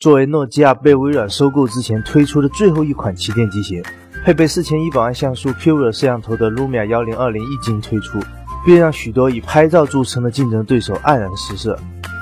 [0.00, 3.82] 作为诺基亚被微软收购之前推出的最后一款旗舰机型，
[4.24, 8.18] 配备四千一百万像素 QVR 摄像头的 Lumia 幺零二零一经推出，
[8.64, 11.78] 便让许多以拍照著称的竞争对手黯然失色。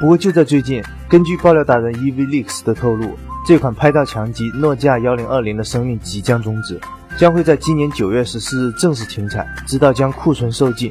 [0.00, 6.76] 不过就在最近，根据爆料达人 EVLeaks 的透露，这款拍照强机诺基亚幺零二零的生命即将终止，
[7.16, 10.90] 将会在今年九月十四日正式停产，直到将库存售罄。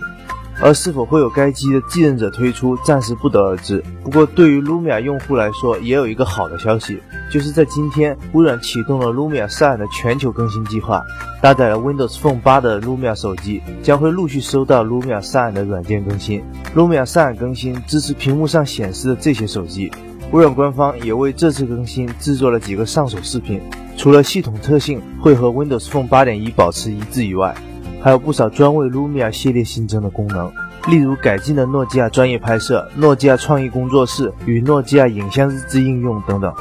[0.62, 3.84] 而是否会有该机的继任者推出，暂时不得而知。
[4.04, 7.02] 不过，对于 Lumia 用户来说，也有一个好的消息，
[7.32, 11.02] 就是在今天，微软启动了 Lumia 3的全球更新计划。
[11.41, 16.44] 搭载了 Windows Phone 8的 Lumia 手机将会陆续收到 Lumia 3的软件更新。
[16.76, 19.90] Lumia 3更新支持屏幕上显示的这些手机。
[20.32, 23.62] 微软官方也为这次更新制作了几个上手视频，
[23.98, 27.55] 除了系统特性会和 Windows Phone 8.1保持一致以外，
[28.02, 30.52] 还有不少专为 Lumia 系列新增的功能，
[30.88, 36.54] 例如改进的诺基亚专业拍摄、诺基亚创意工作室与诺基亚影像日志应用等等。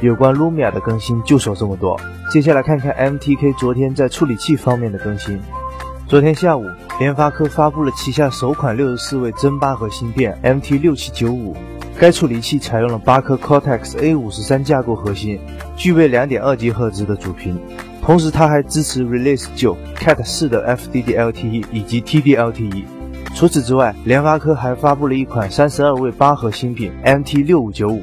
[0.00, 1.98] 有关 Lumia 的更新就说这么多。
[2.30, 5.40] 接下来看看 MTK 昨天在处理器方面的更新。
[6.08, 6.64] 昨天下午，
[6.98, 11.54] 联发科发布了旗下首款六十四位真八核芯片 MT6795，
[11.98, 15.40] 该处理器采用了八颗 Cortex A53 架构核心，
[15.76, 17.60] 具备 2.2G 赫兹的主频。
[18.06, 22.84] 同时，它还支持 Release 9 Cat 4的 FDD-LTE 以及 TD-LTE。
[23.34, 28.00] 除此之外，联发科还发布了一款三十二位八核芯片 MT6595。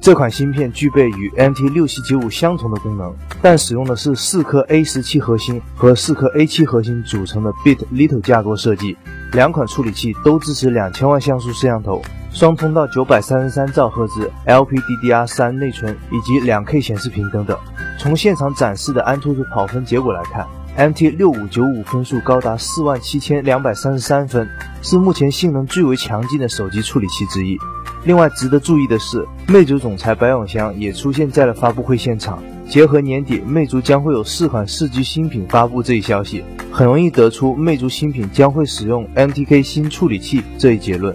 [0.00, 8.96] 这款芯片具备与 MT6795 相同的功能，但使用的是四颗 A17 核心和四颗 A7 核心组成的 Bit Little 架构设计。
[9.32, 12.00] 两款处理器都支持两千万像素摄像头、
[12.32, 17.56] 双通道九百三十三兆赫兹 LPDDR3 内存以及两 K 显示屏等等。
[17.98, 24.48] 从现场展示的安兔兔跑分结果来看，MT 六五九五分数高达四万七千两百三十三分，
[24.80, 27.56] 是目前性能最为强劲的手机处理器之一。
[28.04, 32.42] 另外值得注意的是，魅族总裁白永祥也出现在了发布会现场。
[32.66, 36.42] 结合年底魅族将会有四款四 G 新品发布这一消息，
[36.72, 41.14] 很容易得出魅族新品将会使用 MTK 新处理器这一结论。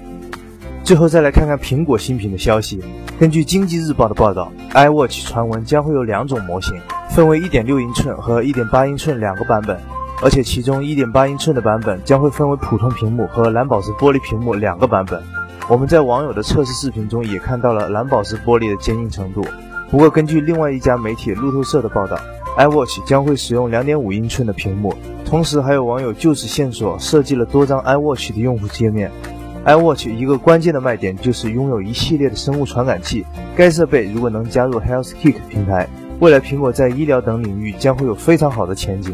[0.88, 2.82] 最后再来看看苹果新品的消息。
[3.20, 9.78] 根据经济日报的报道，iWatch 传闻将会有两种模型，分为1.6英寸和1.8英寸两个版本，
[10.24, 15.22] 而且其中1.8英寸的版本将会分为普通屏幕和蓝宝石玻璃屏幕两个版本。
[15.68, 19.46] 我们在网友的测试视频中也看到了蓝宝石玻璃的坚硬程度。
[19.92, 22.18] 不过，根据另外一家媒体路透社的报道
[22.58, 24.96] ，iWatch 将会使用2.5英寸的屏幕，
[25.26, 29.12] 同时还有网友就此线索设计了多张 iWatch 的用户界面。
[29.68, 33.26] iWatch 一个关键的卖点就是拥有一系列的生物传感器。
[33.54, 35.86] 该设备如果能加入 HealthKit 平台，
[36.22, 39.14] 未来苹果在医疗等领域将会有非常好的前景。